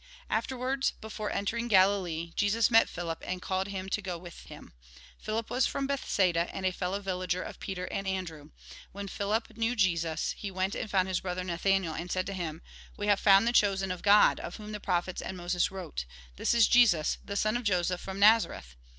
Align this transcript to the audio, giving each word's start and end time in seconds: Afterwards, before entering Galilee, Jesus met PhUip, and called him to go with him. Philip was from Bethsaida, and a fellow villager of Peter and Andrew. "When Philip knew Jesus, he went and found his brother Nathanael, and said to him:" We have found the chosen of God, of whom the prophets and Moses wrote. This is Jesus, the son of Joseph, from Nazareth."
Afterwards, 0.31 0.93
before 0.99 1.29
entering 1.31 1.67
Galilee, 1.67 2.33
Jesus 2.35 2.71
met 2.71 2.87
PhUip, 2.87 3.17
and 3.21 3.39
called 3.39 3.67
him 3.67 3.87
to 3.89 4.01
go 4.01 4.17
with 4.17 4.47
him. 4.47 4.73
Philip 5.19 5.51
was 5.51 5.67
from 5.67 5.85
Bethsaida, 5.85 6.49
and 6.51 6.65
a 6.65 6.71
fellow 6.71 6.99
villager 7.01 7.43
of 7.43 7.59
Peter 7.59 7.85
and 7.93 8.07
Andrew. 8.07 8.49
"When 8.93 9.07
Philip 9.07 9.55
knew 9.57 9.75
Jesus, 9.75 10.33
he 10.35 10.49
went 10.49 10.73
and 10.73 10.89
found 10.89 11.07
his 11.07 11.19
brother 11.19 11.43
Nathanael, 11.43 11.93
and 11.93 12.11
said 12.11 12.25
to 12.25 12.33
him:" 12.33 12.63
We 12.97 13.05
have 13.05 13.19
found 13.19 13.47
the 13.47 13.53
chosen 13.53 13.91
of 13.91 14.01
God, 14.01 14.39
of 14.39 14.55
whom 14.55 14.71
the 14.71 14.79
prophets 14.79 15.21
and 15.21 15.37
Moses 15.37 15.69
wrote. 15.69 16.05
This 16.35 16.55
is 16.55 16.67
Jesus, 16.67 17.19
the 17.23 17.35
son 17.37 17.55
of 17.55 17.63
Joseph, 17.63 18.01
from 18.01 18.17
Nazareth." 18.19 18.75